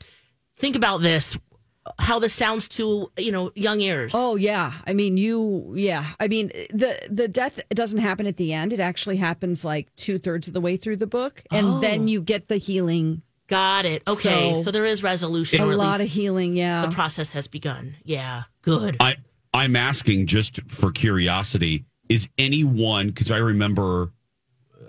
[0.58, 1.38] Think about this.
[1.98, 4.12] How this sounds to you know young ears.
[4.14, 5.74] Oh yeah, I mean you.
[5.76, 8.74] Yeah, I mean the the death doesn't happen at the end.
[8.74, 11.80] It actually happens like two thirds of the way through the book, and Oh.
[11.80, 13.22] then you get the healing.
[13.48, 14.04] Got it.
[14.08, 15.62] Okay, so, So- there is resolution.
[15.62, 16.56] A or at lot of healing.
[16.56, 16.86] Yeah.
[16.86, 17.96] The process has begun.
[18.04, 18.98] Yeah, good.
[19.00, 19.16] I
[19.54, 21.86] I'm asking just for curiosity.
[22.10, 24.12] Is anyone because I remember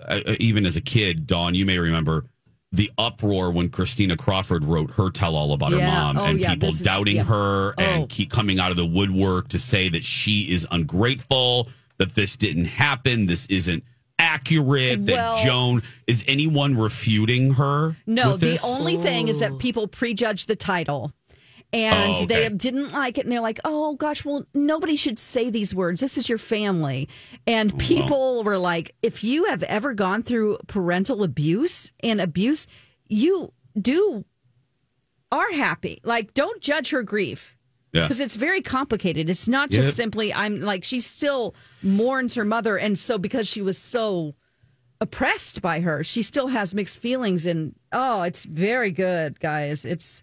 [0.07, 2.25] uh, uh, even as a kid, Dawn, you may remember
[2.71, 6.53] the uproar when Christina Crawford wrote her tell all about her mom Oh, and yeah,
[6.53, 7.23] people this is- doubting yeah.
[7.23, 7.81] her Oh.
[7.81, 12.37] and keep coming out of the woodwork to say that she is ungrateful, that this
[12.37, 13.83] didn't happen, this isn't
[14.19, 17.97] accurate, that Well- Joan is anyone refuting her?
[18.07, 19.55] No, the only thing is that oh.
[19.57, 21.11] people prejudge the title.
[21.73, 22.25] And Oh, okay.
[22.25, 26.01] they didn't like it, and they're like, "Oh gosh, well, nobody should say these words.
[26.01, 27.07] This is your family."
[27.47, 32.67] And people were like, "If you have ever gone through parental abuse and abuse,
[33.07, 34.25] you do
[35.31, 36.01] are happy.
[36.03, 37.55] Like, don't judge her grief
[37.93, 38.01] Yeah.
[38.03, 39.29] because it's very complicated.
[39.29, 39.95] It's not just Yep.
[39.95, 44.35] simply I'm like she still mourns her mother, and so because she was so
[44.99, 47.45] oppressed by her, she still has mixed feelings.
[47.45, 49.85] And oh, it's very good, guys.
[49.85, 50.21] It's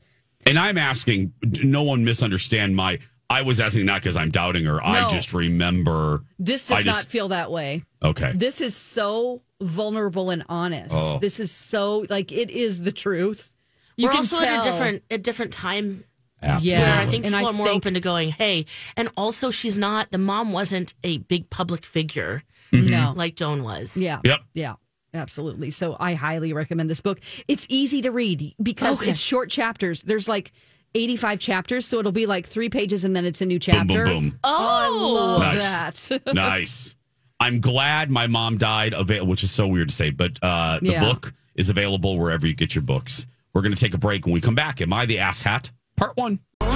[0.49, 1.33] And I'm asking,
[1.63, 2.99] no one misunderstand my.
[3.31, 4.83] I was asking not because I'm doubting her.
[4.83, 6.25] I just remember.
[6.39, 7.85] this I does just- not feel that way.
[8.03, 8.33] Okay.
[8.35, 10.95] This is so vulnerable and honest.
[10.95, 11.19] Oh.
[11.19, 13.53] This is so like it is the truth.
[13.97, 14.61] You We're can also tell.
[14.61, 16.05] at a different a different time
[16.43, 16.79] Absolutely.
[16.83, 18.65] where I think And people I are more think- open to going, hey,
[18.97, 22.89] and also she's not the mom wasn't a big public figure mm-hmm.
[22.89, 23.13] No.
[23.15, 23.95] like Joan was.
[23.97, 24.21] Yeah.
[24.25, 24.41] Yep.
[24.55, 24.75] Yeah.
[25.15, 25.71] Absolutely.
[25.71, 27.21] So I highly recommend this book.
[27.49, 29.11] It's easy to read because Okay.
[29.13, 30.03] it's short chapters.
[30.03, 30.53] There's like
[30.95, 34.05] 85 chapters, so it'll be like three pages and then it's a new chapter.
[34.05, 34.29] boom, boom.
[34.31, 34.39] boom.
[34.45, 36.09] Oh, I love Nice.
[36.09, 36.27] that.
[36.35, 36.95] nice.
[37.41, 40.91] I'm glad my mom died, ava- which is so weird to say, but uh, the
[40.93, 41.01] Yeah.
[41.01, 43.27] book is available wherever you get your books.
[43.55, 44.27] We're going to take a break.
[44.27, 45.71] When we come back, Am I the Ass Hat?
[45.97, 46.41] Part one.
[46.61, 46.69] Am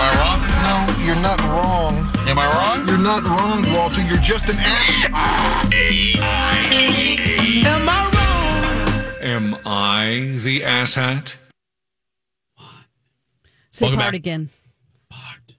[0.00, 0.40] I wrong?
[0.66, 1.96] No, you're not wrong.
[2.28, 2.86] Am I wrong?
[2.88, 4.02] You're not wrong, Walter.
[4.02, 5.66] You're just an ass.
[9.36, 9.60] Am I wrong?
[9.66, 11.34] Am I the asshat?
[12.56, 12.66] One.
[13.70, 14.14] Say Welcome part back.
[14.14, 14.48] again.
[15.10, 15.56] Part,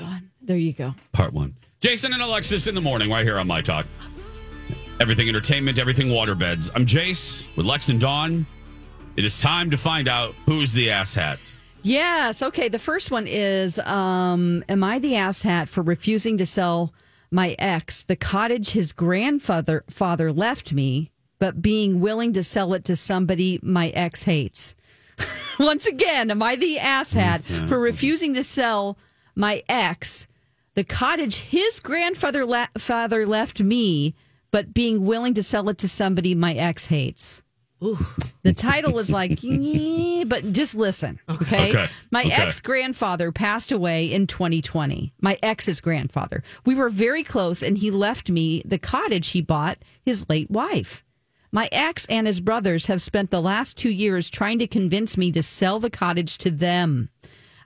[0.00, 0.30] One.
[0.42, 0.94] There you go.
[1.12, 1.54] part one.
[1.80, 3.86] Jason and Alexis in the morning, right here on My Talk.
[5.00, 6.70] Everything entertainment, everything waterbeds.
[6.74, 8.46] I'm Jace with Lex and Dawn.
[9.16, 11.38] It is time to find out who's the ass hat.
[11.82, 12.42] Yes.
[12.42, 12.68] Okay.
[12.68, 16.94] The first one is um, Am I the asshat for refusing to sell
[17.30, 21.10] my ex the cottage his grandfather father left me,
[21.44, 24.74] but being willing to sell it to somebody my ex hates?
[25.58, 28.96] Once again, am I the asshat for refusing to sell
[29.34, 30.26] my ex
[30.72, 34.14] the cottage his grandfather la- father left me,
[34.52, 37.42] but being willing to sell it to somebody my ex hates?
[38.42, 39.38] The title is like,
[40.26, 41.68] but just listen, okay?
[41.72, 41.86] Okay.
[42.10, 42.32] My Okay.
[42.32, 45.12] ex grandfather passed away in 2020.
[45.20, 46.42] My ex's grandfather.
[46.64, 51.04] We were very close, and he left me the cottage he bought his late wife.
[51.54, 55.30] My ex and his brothers have spent the last two years trying to convince me
[55.30, 57.10] to sell the cottage to them.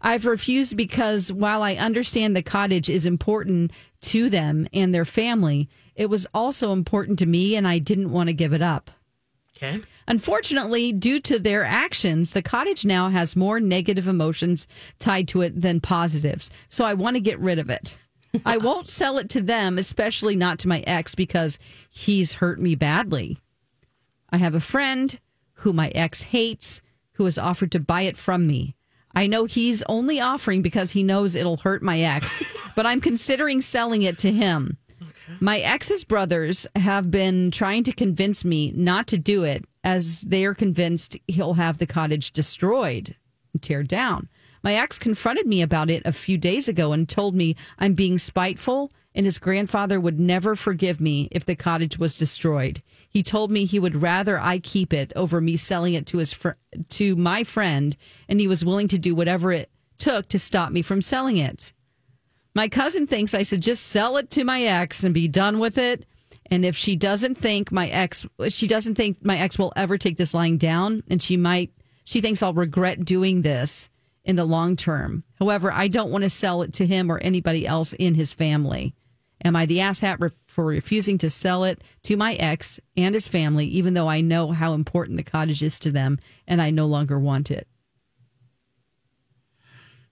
[0.03, 3.70] I've refused because while I understand the cottage is important
[4.03, 8.29] to them and their family, it was also important to me, and I didn't want
[8.29, 8.90] to give it up.
[9.57, 9.81] Okay.
[10.07, 15.62] Unfortunately, due to their actions, the cottage now has more negative emotions tied to it
[15.62, 16.51] than positives.
[16.68, 17.96] So I want to get rid of it.
[18.44, 22.74] I won't sell it to them, especially not to my ex, because he's hurt me
[22.74, 23.38] badly.
[24.31, 25.19] I have a friend
[25.55, 28.77] who my ex hates who has offered to buy it from me.
[29.14, 32.45] I know he's only offering because he knows it'll hurt my ex,
[32.77, 34.77] but I'm considering selling it to him.
[35.41, 40.45] My ex's brothers have been trying to convince me not to do it as they
[40.45, 43.14] are convinced he'll have the cottage destroyed
[43.53, 44.29] and teared down.
[44.68, 48.18] My ex confronted me about it a few days ago and told me I'm being
[48.18, 52.83] spiteful and his grandfather would never forgive me if the cottage was destroyed.
[53.09, 56.35] He told me he would rather I keep it over me selling it to his
[56.35, 57.96] fr- to my friend
[58.28, 61.72] and he was willing to do whatever it took to stop me from selling it.
[62.54, 65.78] My cousin thinks I should just sell it to my ex and be done with
[65.78, 66.04] it.
[66.50, 70.18] And if she doesn't think my ex, she doesn't think my ex will ever take
[70.18, 71.72] this lying down, and she might,
[72.04, 73.88] she thinks I'll regret doing this
[74.29, 75.25] in the long term.
[75.41, 78.94] However, I don't want to sell it to him or anybody else in his family.
[79.44, 83.27] Am I the asshat re- for refusing to sell it to my ex and his
[83.27, 86.87] family, even though I know how important the cottage is to them and I no
[86.87, 87.67] longer want it?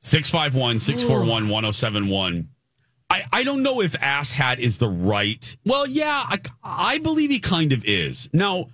[0.01, 2.49] 651 641 1071.
[3.11, 5.57] I, I don't know if ass hat is the right.
[5.64, 8.28] Well, yeah, I, I believe he kind of is.
[8.32, 8.66] Now,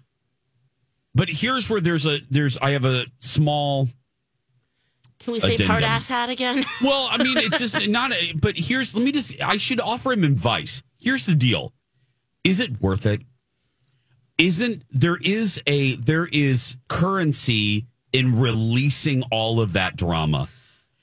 [1.14, 3.88] But here's where there's a there's I have a small
[5.22, 6.64] Can we say part ass hat again?
[6.82, 8.12] Well, I mean, it's just not.
[8.12, 9.40] A, but here's let me just.
[9.40, 10.82] I should offer him advice.
[10.98, 11.72] Here's the deal:
[12.44, 13.22] Is it worth it?
[14.38, 20.48] Isn't there is a there is currency in releasing all of that drama?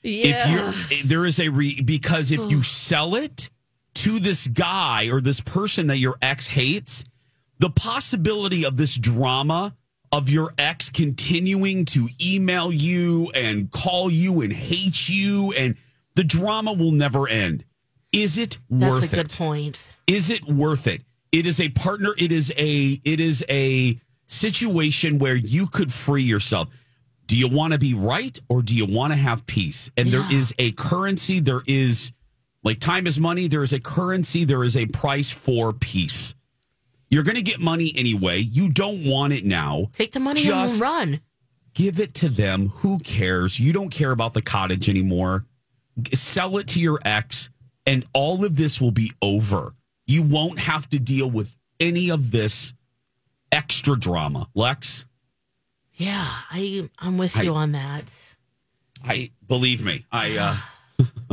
[0.02, 3.50] If you there is a re, because if you sell it
[3.94, 7.04] to this guy or this person that your ex hates,
[7.58, 9.74] the possibility of this drama
[10.12, 15.76] of your ex continuing to email you and call you and hate you and
[16.16, 17.64] the drama will never end.
[18.12, 19.10] Is it worth it?
[19.10, 19.36] That's a good it?
[19.36, 19.96] point.
[20.08, 21.02] Is it worth it?
[21.30, 22.12] It is a partner.
[22.18, 26.68] It is a it is a situation where you could free yourself.
[27.26, 29.90] Do you want to be right or do you want to have peace?
[29.96, 30.38] And there Yeah.
[30.38, 31.38] is a currency.
[31.38, 32.10] There is
[32.64, 33.46] like time is money.
[33.46, 34.44] There is a currency.
[34.44, 36.34] There is a price for peace.
[37.10, 38.38] You're going to get money anyway.
[38.38, 39.88] You don't want it now.
[39.92, 41.20] Take the money Just and run.
[41.74, 42.68] give it to them.
[42.76, 43.58] Who cares?
[43.58, 45.44] You don't care about the cottage anymore.
[46.14, 47.50] Sell it to your ex,
[47.84, 49.74] and all of this will be over.
[50.06, 52.74] You won't have to deal with any of this
[53.52, 54.48] extra drama.
[54.54, 55.04] Lex,
[55.94, 58.12] Yeah, I I'm with I- you on that.
[59.04, 60.04] I believe me.
[60.12, 60.56] I uh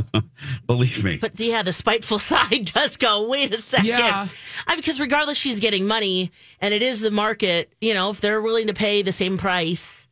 [0.67, 1.17] believe me.
[1.17, 3.27] But yeah, the spiteful side does go.
[3.27, 3.85] Wait a second.
[3.87, 4.27] Yeah.
[4.65, 7.71] I, because regardless, she's getting money, and it is the market.
[7.81, 10.07] You know, if they're willing to pay the same price,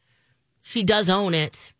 [0.61, 1.73] she does own it.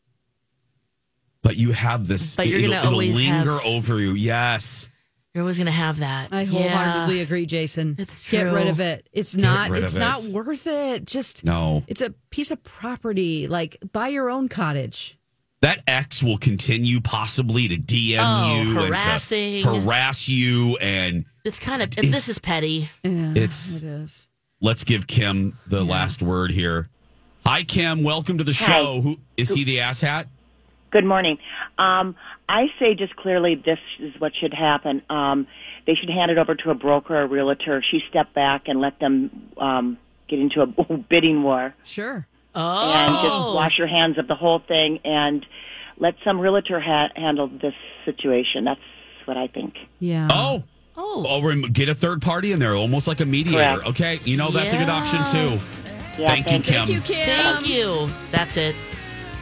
[1.42, 2.36] But you have this.
[2.36, 4.14] But you're it'll, gonna it'll always linger have- over you.
[4.14, 4.90] Yes.
[5.34, 6.32] You're always going to have that.
[6.32, 7.98] I wholeheartedly agree, Jason.
[8.00, 8.40] It's true.
[8.40, 9.10] Get rid of it.
[9.12, 9.70] It's not.
[9.72, 10.32] It's not it.
[10.32, 11.06] worth it.
[11.06, 11.84] Just No.
[11.88, 13.50] It's a piece of property.
[13.50, 15.18] Like buy your own cottage.
[15.66, 19.56] That ex will continue possibly to DM Oh, you harassing.
[19.56, 21.90] and to harass you and It's kind of.
[21.98, 22.90] It's- this is petty.
[23.04, 24.28] Yeah, It's- it is.
[24.62, 26.88] let's give Kim the last word here.
[27.48, 28.04] Hi, Kim.
[28.04, 28.68] Welcome to the Hi.
[28.68, 29.02] show.
[29.02, 29.64] Who is he?
[29.64, 30.28] The asshat?
[30.92, 31.40] Good morning.
[31.80, 32.16] Um,
[32.48, 35.02] I say just clearly this is what should happen.
[35.10, 35.48] Um,
[35.88, 37.82] they should hand it over to a broker or a realtor.
[37.90, 39.98] She step back and let them um,
[40.28, 40.68] get into a
[41.10, 42.28] bidding war Sure.
[42.56, 43.56] Oh, and just oh.
[43.56, 45.46] wash your hands of the whole thing and
[45.98, 47.74] let some realtor ha- handle this
[48.06, 48.66] situation.
[48.66, 48.80] That's
[49.26, 49.76] what I think.
[50.00, 50.28] Yeah.
[50.32, 50.64] Oh.
[50.98, 51.26] Oh.
[51.28, 53.82] Oh, get a third party in there, almost like a mediator.
[53.82, 53.90] Correct.
[53.90, 55.60] Okay, you know that's a good option too.
[56.18, 56.88] Yeah, Thank you, Kim.
[56.88, 57.26] Thank you, Kim.
[57.26, 58.10] Thank you.
[58.32, 58.76] That's it.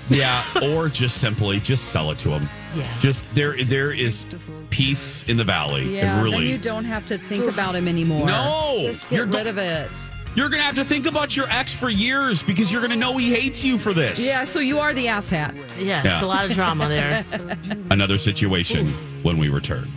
[0.10, 2.50] Yeah, or just simply just sell it to them.
[2.76, 3.00] Yeah.
[3.00, 4.26] Just there, there is
[4.70, 5.96] peace in the valley.
[5.96, 6.26] Yeah.
[6.26, 8.26] It Then you don't have to think about him anymore.
[8.26, 9.90] No, Just get you're go- rid of it.
[10.36, 13.34] You're gonna have to think about your ex for years because you're gonna know he
[13.34, 14.26] hates you for this.
[14.26, 14.44] Yeah.
[14.46, 15.56] So you are the asshat.
[15.78, 16.14] Yeah, Yeah.
[16.16, 17.24] it's a lot of drama there.
[17.92, 18.88] Another situation
[19.24, 19.88] when we return.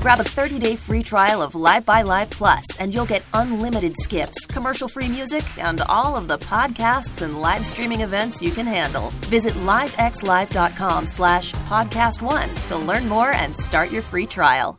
[0.00, 4.46] Grab a 30-day free trial of Live by Live Plus, and you'll get unlimited skips,
[4.46, 9.10] commercial-free music, and all of the podcasts and live streaming events you can handle.
[9.26, 14.78] Visit livexlive.com slash podcast one to learn more and start your free trial.